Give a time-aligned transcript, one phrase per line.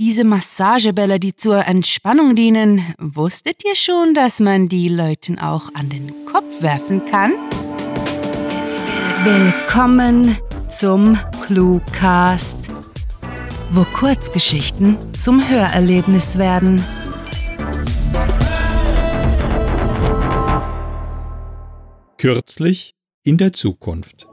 [0.00, 5.88] Diese Massagebälle, die zur Entspannung dienen, wusstet ihr schon, dass man die Leuten auch an
[5.88, 7.32] den Kopf werfen kann?
[9.24, 10.38] Willkommen
[10.68, 12.70] zum Cluecast,
[13.72, 16.80] wo Kurzgeschichten zum Hörerlebnis werden.
[22.18, 22.94] Kürzlich
[23.24, 24.28] in der Zukunft.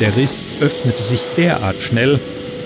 [0.00, 2.18] Der Riss öffnete sich derart schnell,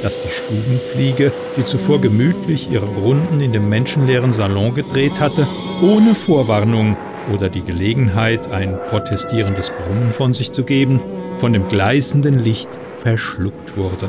[0.03, 5.49] dass die Stubenfliege, die zuvor gemütlich ihre Runden in dem menschenleeren Salon gedreht hatte,
[5.83, 6.97] ohne Vorwarnung
[7.33, 11.01] oder die Gelegenheit, ein protestierendes Brummen von sich zu geben,
[11.39, 12.69] von dem gleißenden Licht
[13.01, 14.09] verschluckt wurde.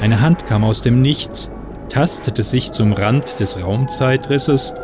[0.00, 1.52] Eine Hand kam aus dem Nichts,
[1.88, 4.74] tastete sich zum Rand des Raumzeitrisses.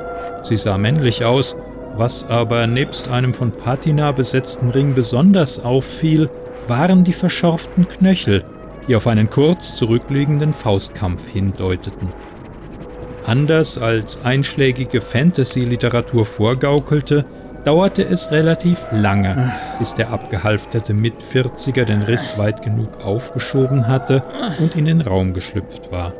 [0.43, 1.57] Sie sah männlich aus,
[1.97, 6.31] was aber nebst einem von Patina besetzten Ring besonders auffiel,
[6.69, 8.45] waren die verschorften Knöchel,
[8.87, 12.13] die auf einen kurz zurückliegenden Faustkampf hindeuteten.
[13.27, 17.25] Anders als einschlägige Fantasy-Literatur vorgaukelte,
[17.65, 24.23] dauerte es relativ lange, bis der abgehalfterte Mitvierziger den Riss weit genug aufgeschoben hatte
[24.61, 26.13] und in den Raum geschlüpft war.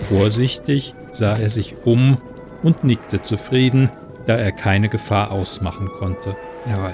[0.00, 2.18] Vorsichtig sah er sich um
[2.62, 3.90] und nickte zufrieden,
[4.26, 6.36] da er keine Gefahr ausmachen konnte.
[6.68, 6.92] Jawohl.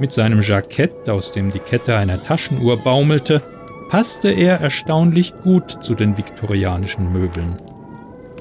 [0.00, 3.42] Mit seinem Jackett, aus dem die Kette einer Taschenuhr baumelte,
[3.88, 7.56] passte er erstaunlich gut zu den viktorianischen Möbeln.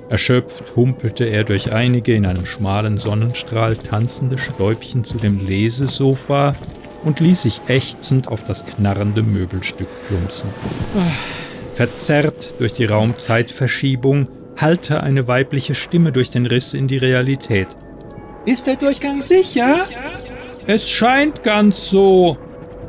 [0.09, 6.55] Erschöpft humpelte er durch einige in einem schmalen Sonnenstrahl tanzende Stäubchen zu dem Lesesofa
[7.03, 10.49] und ließ sich ächzend auf das knarrende Möbelstück plumpsen.
[11.73, 14.27] Verzerrt durch die Raumzeitverschiebung
[14.57, 17.67] hallte eine weibliche Stimme durch den Riss in die Realität.
[18.45, 19.85] Ist der Durchgang sicher?
[20.69, 22.37] Es scheint ganz so,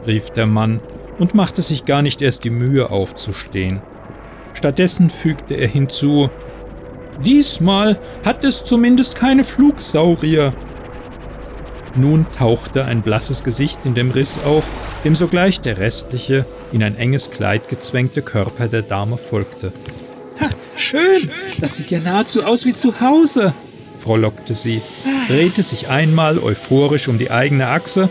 [0.05, 0.81] rief der Mann
[1.21, 3.81] und machte sich gar nicht erst die Mühe aufzustehen.
[4.53, 6.29] Stattdessen fügte er hinzu,
[7.25, 10.55] Diesmal hat es zumindest keine Flugsaurier.
[11.95, 14.73] Nun tauchte ein blasses Gesicht in dem Riss auf,
[15.05, 19.73] dem sogleich der restliche, in ein enges Kleid gezwängte Körper der Dame folgte.
[20.41, 21.31] Ha, schön,
[21.61, 23.53] das sieht ja nahezu aus wie zu Hause,
[23.99, 24.83] frohlockte sie,
[25.29, 28.11] drehte sich einmal euphorisch um die eigene Achse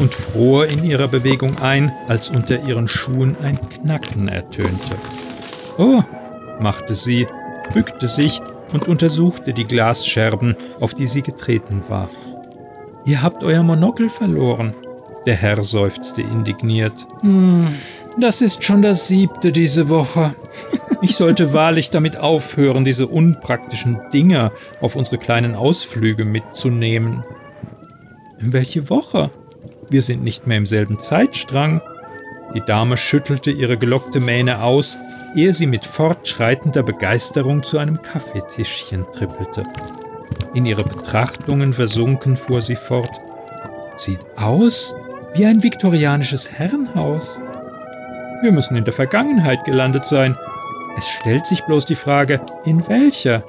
[0.00, 4.96] und fror in ihrer Bewegung ein, als unter ihren Schuhen ein Knacken ertönte.
[5.78, 6.02] Oh,
[6.60, 7.26] machte sie,
[7.72, 8.40] bückte sich
[8.72, 12.08] und untersuchte die Glasscherben, auf die sie getreten war.
[13.04, 14.74] Ihr habt euer Monokel verloren.
[15.26, 17.06] Der Herr seufzte indigniert.
[17.20, 17.68] Hm,
[18.18, 20.34] das ist schon das siebte diese Woche.
[21.02, 27.24] Ich sollte wahrlich damit aufhören, diese unpraktischen Dinger auf unsere kleinen Ausflüge mitzunehmen.
[28.38, 29.30] Welche Woche?
[29.90, 31.80] Wir sind nicht mehr im selben Zeitstrang.
[32.54, 34.98] Die Dame schüttelte ihre gelockte Mähne aus,
[35.34, 39.64] ehe sie mit fortschreitender Begeisterung zu einem Kaffeetischchen trippelte.
[40.54, 43.10] In ihre Betrachtungen versunken fuhr sie fort.
[43.96, 44.94] Sieht aus
[45.34, 47.40] wie ein viktorianisches Herrenhaus.
[48.42, 50.36] Wir müssen in der Vergangenheit gelandet sein.
[50.96, 53.44] Es stellt sich bloß die Frage, in welcher?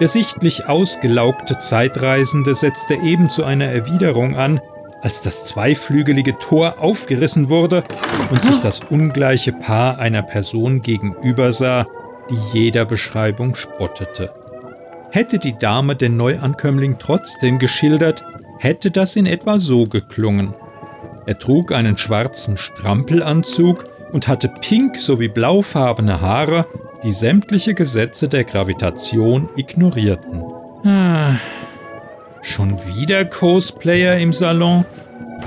[0.00, 4.60] Der sichtlich ausgelaugte Zeitreisende setzte eben zu einer Erwiderung an,
[5.02, 7.84] als das zweiflügelige Tor aufgerissen wurde
[8.30, 11.86] und sich das ungleiche Paar einer Person gegenüber sah,
[12.28, 14.32] die jeder Beschreibung spottete.
[15.10, 18.24] Hätte die Dame den Neuankömmling trotzdem geschildert,
[18.58, 20.54] hätte das in etwa so geklungen.
[21.26, 26.66] Er trug einen schwarzen Strampelanzug und hatte pink sowie blaufarbene Haare,
[27.02, 30.44] die sämtliche Gesetze der Gravitation ignorierten.
[30.86, 31.34] Ah,
[32.42, 34.84] Schon wieder Cosplayer im Salon?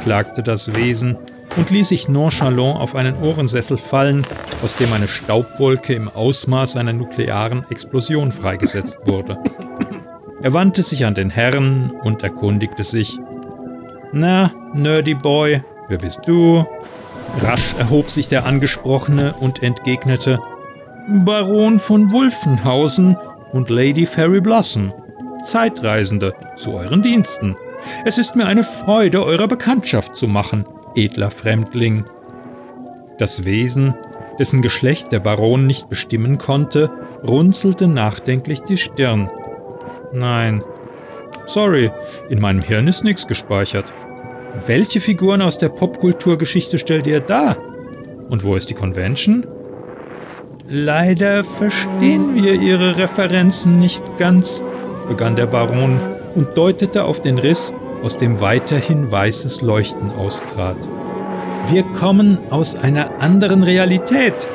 [0.03, 1.17] klagte das Wesen
[1.57, 4.25] und ließ sich nonchalant auf einen Ohrensessel fallen,
[4.63, 9.37] aus dem eine Staubwolke im Ausmaß einer nuklearen Explosion freigesetzt wurde.
[10.41, 13.17] Er wandte sich an den Herrn und erkundigte sich.
[14.11, 16.65] Na, Nerdy Boy, wer bist du?
[17.41, 20.39] Rasch erhob sich der Angesprochene und entgegnete:
[21.07, 23.17] Baron von Wulfenhausen
[23.51, 24.93] und Lady Fairy Blossom.
[25.43, 27.57] Zeitreisende, zu euren Diensten.
[28.05, 30.65] Es ist mir eine Freude, eurer Bekanntschaft zu machen,
[30.95, 32.05] edler Fremdling.
[33.17, 33.93] Das Wesen,
[34.39, 36.89] dessen Geschlecht der Baron nicht bestimmen konnte,
[37.27, 39.29] runzelte nachdenklich die Stirn.
[40.13, 40.63] Nein.
[41.45, 41.91] Sorry,
[42.29, 43.91] in meinem Hirn ist nichts gespeichert.
[44.55, 47.57] Welche Figuren aus der Popkulturgeschichte stellt ihr da?
[48.29, 49.47] Und wo ist die Convention?
[50.69, 54.63] Leider verstehen wir Ihre Referenzen nicht ganz,
[55.07, 55.99] begann der Baron
[56.35, 57.73] und deutete auf den Riss,
[58.03, 60.77] aus dem weiterhin weißes Leuchten austrat.
[61.69, 64.47] Wir kommen aus einer anderen Realität.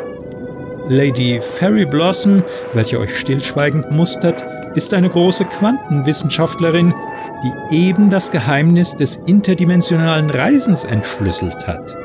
[0.89, 6.95] Lady Fairy Blossom, welche euch stillschweigend mustert, ist eine große Quantenwissenschaftlerin,
[7.43, 11.97] die eben das Geheimnis des interdimensionalen Reisens entschlüsselt hat.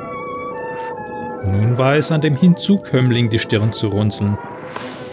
[1.45, 4.37] Nun war es an dem Hinzukömmling, die Stirn zu runzeln.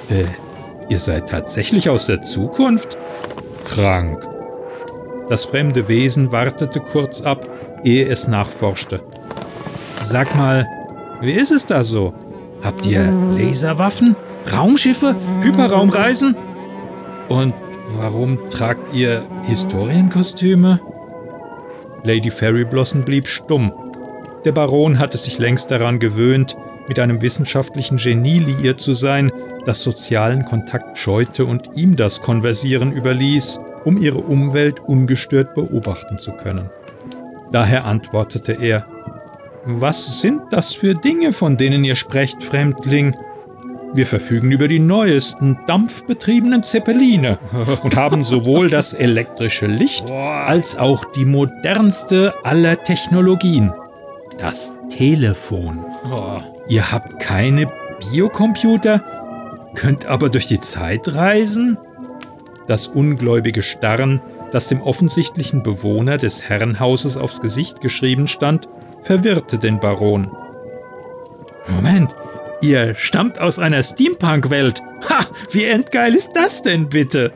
[0.08, 0.24] Äh,
[0.88, 2.98] ihr seid tatsächlich aus der Zukunft?
[3.64, 4.26] Krank.
[5.28, 7.48] Das fremde Wesen wartete kurz ab,
[7.84, 9.02] ehe es nachforschte.
[10.02, 10.66] Sag mal,
[11.20, 12.14] wie ist es da so?
[12.62, 14.16] Habt ihr Laserwaffen,
[14.52, 16.36] Raumschiffe, Hyperraumreisen?
[17.28, 17.54] Und
[17.96, 20.80] warum tragt ihr Historienkostüme?
[22.04, 23.72] Lady Fairy Blossom blieb stumm.
[24.44, 26.56] Der Baron hatte sich längst daran gewöhnt,
[26.88, 29.30] mit einem wissenschaftlichen Genie liiert zu sein,
[29.64, 36.32] das sozialen Kontakt scheute und ihm das Konversieren überließ, um ihre Umwelt ungestört beobachten zu
[36.32, 36.70] können.
[37.52, 38.86] Daher antwortete er,
[39.64, 43.14] Was sind das für Dinge, von denen ihr sprecht, Fremdling?
[43.92, 47.38] Wir verfügen über die neuesten dampfbetriebenen Zeppeline
[47.82, 53.72] und haben sowohl das elektrische Licht als auch die modernste aller Technologien,
[54.38, 55.84] das Telefon.
[56.68, 57.66] Ihr habt keine
[58.12, 59.02] Biocomputer,
[59.74, 61.76] könnt aber durch die Zeit reisen?
[62.68, 64.20] Das ungläubige Starren,
[64.52, 68.68] das dem offensichtlichen Bewohner des Herrenhauses aufs Gesicht geschrieben stand,
[69.02, 70.30] verwirrte den Baron.
[71.68, 72.14] Moment,
[72.60, 74.82] ihr stammt aus einer Steampunk-Welt.
[75.08, 77.32] Ha, wie endgeil ist das denn bitte?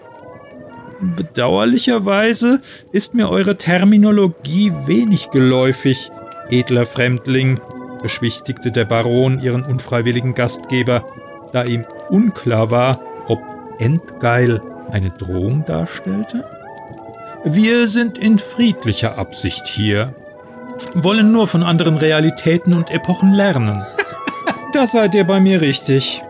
[1.00, 2.60] Bedauerlicherweise
[2.92, 6.10] ist mir eure Terminologie wenig geläufig,
[6.50, 7.60] edler Fremdling,
[8.02, 11.04] beschwichtigte der Baron ihren unfreiwilligen Gastgeber,
[11.52, 13.40] da ihm unklar war, ob
[13.78, 14.60] endgeil
[14.90, 16.44] eine Drohung darstellte?
[17.44, 20.14] Wir sind in friedlicher Absicht hier,
[20.94, 23.84] wollen nur von anderen Realitäten und Epochen lernen.
[24.74, 26.22] Da seid ihr bei mir richtig.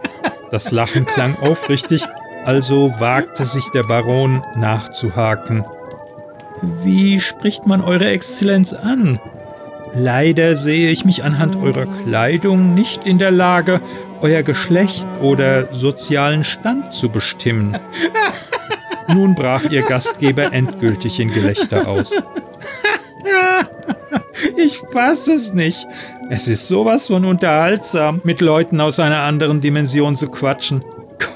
[0.50, 2.05] Das Lachen klang aufrichtig,
[2.44, 5.64] also wagte sich der Baron nachzuhaken.
[6.82, 9.19] Wie spricht man Eure Exzellenz an?
[9.93, 13.81] Leider sehe ich mich anhand eurer Kleidung nicht in der Lage,
[14.20, 17.79] euer Geschlecht oder sozialen Stand zu bestimmen.
[19.08, 22.12] Nun brach ihr Gastgeber endgültig in Gelächter aus.
[24.56, 25.87] Ich fasse es nicht.
[26.31, 30.82] Es ist sowas von unterhaltsam, mit Leuten aus einer anderen Dimension zu quatschen.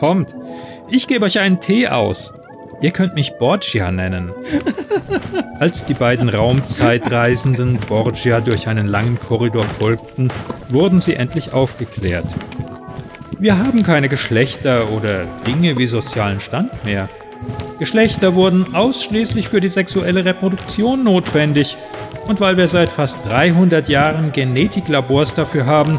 [0.00, 0.34] Kommt,
[0.88, 2.32] ich gebe euch einen Tee aus.
[2.80, 4.32] Ihr könnt mich Borgia nennen.
[5.60, 10.32] Als die beiden Raumzeitreisenden Borgia durch einen langen Korridor folgten,
[10.68, 12.26] wurden sie endlich aufgeklärt.
[13.38, 17.08] Wir haben keine Geschlechter oder Dinge wie sozialen Stand mehr.
[17.78, 21.76] Geschlechter wurden ausschließlich für die sexuelle Reproduktion notwendig
[22.28, 25.98] und weil wir seit fast 300 Jahren Genetiklabors dafür haben,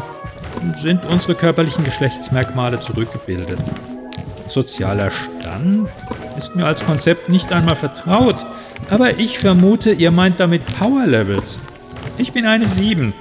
[0.80, 3.58] sind unsere körperlichen Geschlechtsmerkmale zurückgebildet.
[4.46, 5.88] Sozialer Stand
[6.38, 8.36] ist mir als Konzept nicht einmal vertraut,
[8.88, 11.60] aber ich vermute, ihr meint damit Power Levels.
[12.16, 13.12] Ich bin eine 7.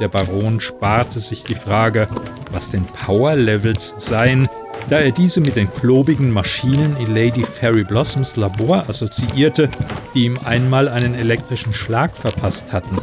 [0.00, 2.08] Der Baron sparte sich die Frage,
[2.50, 4.48] was denn Power Levels seien,
[4.88, 9.68] da er diese mit den klobigen Maschinen in Lady Fairy Blossoms Labor assoziierte,
[10.14, 12.96] die ihm einmal einen elektrischen Schlag verpasst hatten.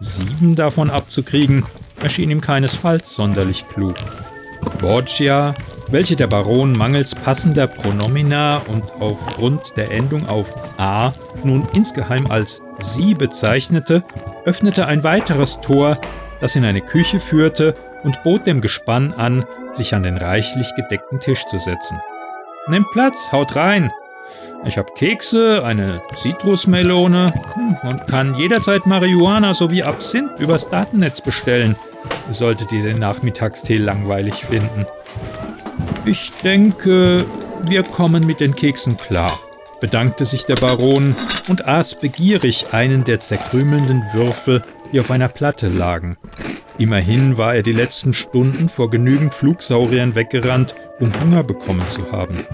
[0.00, 1.64] Sieben davon abzukriegen,
[2.02, 3.94] erschien ihm keinesfalls sonderlich klug.
[4.80, 5.54] Borgia
[5.92, 11.12] welche der Baron mangels passender Pronomina und aufgrund der Endung auf A
[11.44, 14.02] nun insgeheim als sie bezeichnete,
[14.46, 15.98] öffnete ein weiteres Tor,
[16.40, 21.20] das in eine Küche führte und bot dem Gespann an, sich an den reichlich gedeckten
[21.20, 22.00] Tisch zu setzen.
[22.68, 23.92] Nehmt Platz, haut rein.
[24.64, 31.76] Ich habe Kekse, eine Zitrusmelone hm, und kann jederzeit Marihuana sowie Absinth übers Datennetz bestellen,
[32.30, 34.86] solltet ihr den Nachmittagstee langweilig finden.
[36.04, 37.24] Ich denke,
[37.62, 39.38] wir kommen mit den Keksen klar,
[39.80, 41.16] bedankte sich der Baron
[41.48, 46.16] und aß begierig einen der zerkrümelnden Würfel, die auf einer Platte lagen.
[46.82, 52.44] Immerhin war er die letzten Stunden vor genügend Flugsauriern weggerannt, um Hunger bekommen zu haben.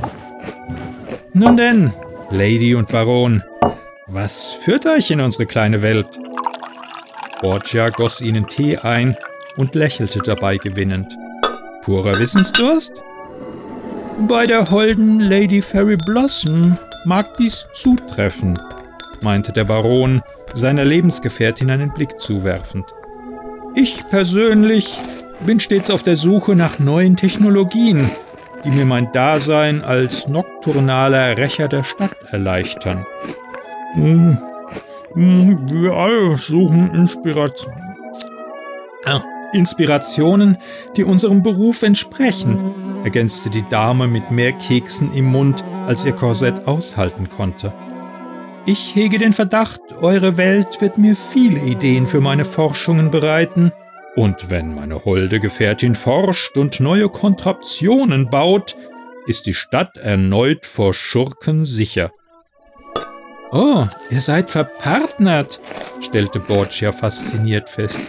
[1.32, 1.94] Nun denn,
[2.28, 3.42] Lady und Baron,
[4.06, 6.08] was führt euch in unsere kleine Welt?
[7.40, 9.16] Borgia goss ihnen Tee ein
[9.56, 11.16] und lächelte dabei gewinnend.
[11.80, 13.02] Purer Wissensdurst?
[14.28, 18.58] Bei der holden Lady Fairy Blossom mag dies zutreffen,
[19.22, 20.20] meinte der Baron,
[20.52, 22.84] seiner Lebensgefährtin einen Blick zuwerfend.
[23.80, 24.98] Ich persönlich
[25.46, 28.10] bin stets auf der Suche nach neuen Technologien,
[28.64, 33.06] die mir mein Dasein als nokturnaler Rächer der Stadt erleichtern.
[33.94, 34.36] Hm,
[35.12, 37.72] hm, wir alle suchen Inspiration.
[39.04, 40.58] Ah, Inspirationen,
[40.96, 46.66] die unserem Beruf entsprechen, ergänzte die Dame mit mehr Keksen im Mund, als ihr Korsett
[46.66, 47.72] aushalten konnte.
[48.68, 53.72] Ich hege den Verdacht, eure Welt wird mir viele Ideen für meine Forschungen bereiten,
[54.14, 58.76] und wenn meine holde Gefährtin forscht und neue Kontraptionen baut,
[59.26, 62.10] ist die Stadt erneut vor Schurken sicher.
[63.52, 65.62] Oh, ihr seid verpartnert,
[66.02, 68.00] stellte Borgia fasziniert fest.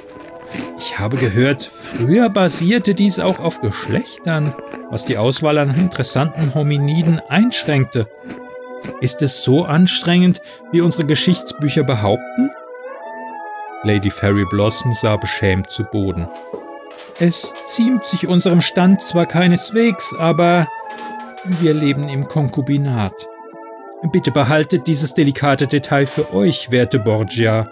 [0.78, 4.54] Ich habe gehört, früher basierte dies auch auf Geschlechtern,
[4.90, 8.10] was die Auswahl an interessanten Hominiden einschränkte.
[9.02, 12.50] Ist es so anstrengend, wie unsere Geschichtsbücher behaupten?
[13.84, 16.28] Lady Fairy Blossom sah beschämt zu Boden.
[17.20, 20.68] Es ziemt sich unserem Stand zwar keineswegs, aber
[21.62, 23.14] wir leben im Konkubinat.
[24.12, 27.70] Bitte behaltet dieses delikate Detail für euch, werte Borgia.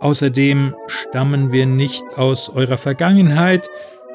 [0.00, 3.68] Außerdem stammen wir nicht aus eurer Vergangenheit,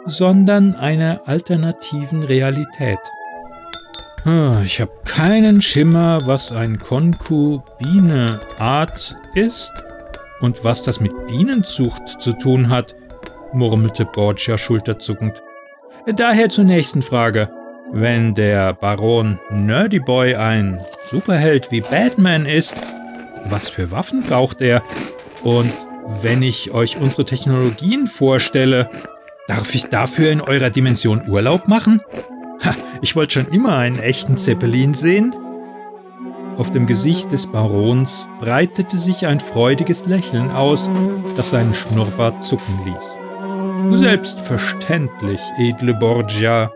[0.06, 3.00] sondern einer alternativen Realität.
[4.26, 9.74] Ich habe keinen Schimmer, was ein Konkubine-Art ist
[10.40, 12.96] und was das mit Bienenzucht zu tun hat,
[13.52, 15.44] murmelte Borgia schulterzuckend.
[16.16, 17.50] Daher zur nächsten Frage.
[17.92, 20.80] Wenn der Baron Nerdyboy ein
[21.12, 22.82] Superheld wie Batman ist,
[23.44, 24.84] was für Waffen braucht er?
[25.44, 25.74] Und
[26.22, 28.90] wenn ich euch unsere Technologien vorstelle,
[29.48, 32.00] darf ich dafür in eurer Dimension Urlaub machen?
[33.02, 35.36] Ich wollte schon immer einen echten Zeppelin sehen.
[36.58, 40.92] Auf dem Gesicht des Barons breitete sich ein freudiges Lächeln aus,
[41.36, 44.00] das seinen Schnurrbart zucken ließ.
[44.00, 46.72] Selbstverständlich, edle Borgia.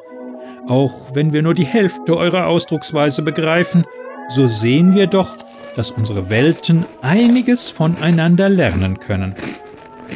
[0.68, 3.86] Auch wenn wir nur die Hälfte eurer Ausdrucksweise begreifen,
[4.28, 5.38] so sehen wir doch,
[5.78, 9.36] dass unsere Welten einiges voneinander lernen können.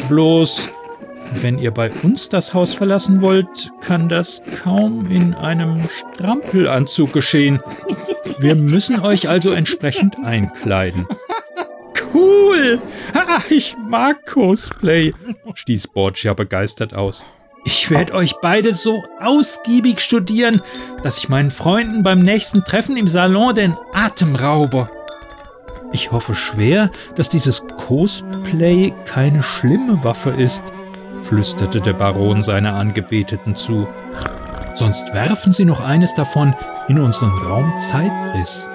[0.09, 0.69] Bloß,
[1.31, 7.61] wenn ihr bei uns das Haus verlassen wollt, kann das kaum in einem Strampelanzug geschehen.
[8.39, 11.07] Wir müssen euch also entsprechend einkleiden.
[12.13, 12.81] Cool!
[13.13, 15.13] Ah, ich mag Cosplay,
[15.53, 17.25] stieß Borgia begeistert aus.
[17.63, 20.61] Ich werde euch beide so ausgiebig studieren,
[21.03, 24.89] dass ich meinen Freunden beim nächsten Treffen im Salon den Atem raube.
[25.93, 30.63] Ich hoffe schwer, dass dieses Cosplay keine schlimme Waffe ist,
[31.21, 33.87] flüsterte der Baron seiner Angebeteten zu.
[34.73, 36.55] Sonst werfen sie noch eines davon
[36.87, 38.70] in unseren Raumzeitriss.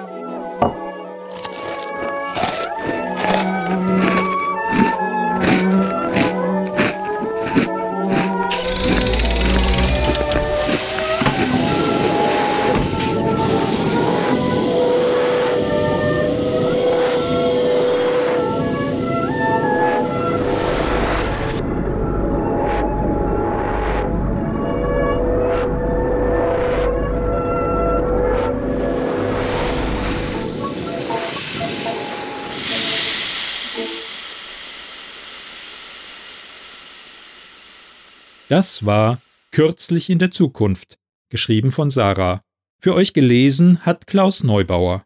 [38.57, 39.21] Das war
[39.51, 40.97] Kürzlich in der Zukunft,
[41.29, 42.41] geschrieben von Sarah.
[42.79, 45.05] Für euch gelesen hat Klaus Neubauer.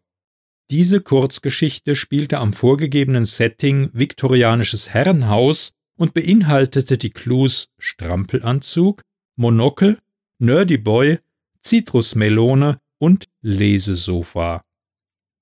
[0.69, 9.01] Diese Kurzgeschichte spielte am vorgegebenen Setting viktorianisches Herrenhaus und beinhaltete die Clues Strampelanzug,
[9.35, 9.97] Monokel,
[10.39, 11.19] Nerdy Boy,
[11.59, 14.63] Zitrusmelone und Lesesofa.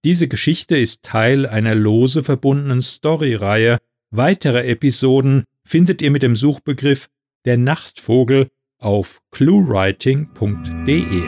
[0.04, 3.78] Diese Geschichte ist Teil einer lose verbundenen Storyreihe.
[4.10, 7.08] Weitere Episoden findet ihr mit dem Suchbegriff
[7.50, 8.48] der Nachtvogel
[8.80, 11.24] auf cluewriting.de.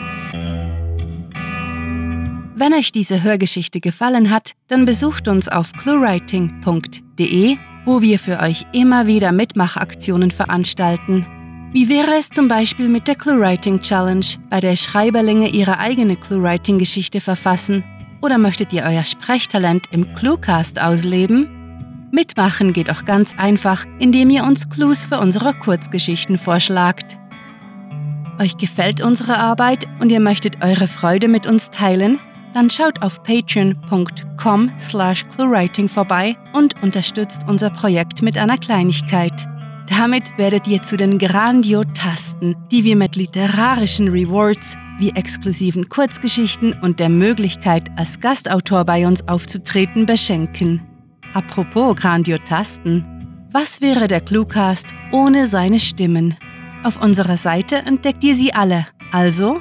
[2.54, 8.66] Wenn euch diese Hörgeschichte gefallen hat, dann besucht uns auf cluewriting.de, wo wir für euch
[8.72, 11.26] immer wieder Mitmachaktionen veranstalten.
[11.72, 17.20] Wie wäre es zum Beispiel mit der ClueWriting Challenge, bei der Schreiberlinge ihre eigene ClueWriting-Geschichte
[17.20, 17.82] verfassen?
[18.20, 21.61] Oder möchtet ihr euer Sprechtalent im Cluecast ausleben?
[22.12, 27.16] Mitmachen geht auch ganz einfach, indem ihr uns Clues für unsere Kurzgeschichten vorschlagt.
[28.38, 32.18] Euch gefällt unsere Arbeit und ihr möchtet eure Freude mit uns teilen?
[32.52, 39.48] Dann schaut auf patreon.com slash cluewriting vorbei und unterstützt unser Projekt mit einer Kleinigkeit.
[39.88, 47.00] Damit werdet ihr zu den Grandiotasten, die wir mit literarischen Rewards wie exklusiven Kurzgeschichten und
[47.00, 50.91] der Möglichkeit, als Gastautor bei uns aufzutreten, beschenken.
[51.34, 53.04] Apropos Grandiotasten,
[53.52, 56.36] was wäre der Cluecast ohne seine Stimmen?
[56.84, 58.86] Auf unserer Seite entdeckt ihr sie alle.
[59.12, 59.60] Also,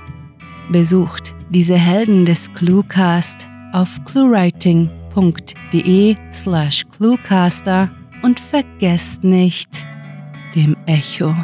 [0.72, 7.90] Besucht diese Helden des Cluecast auf cluewriting.de slash cluecaster
[8.24, 9.86] und vergesst nicht,
[10.56, 11.36] dem Echo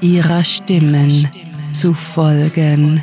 [0.00, 1.28] ihrer Stimmen
[1.70, 3.02] zu folgen.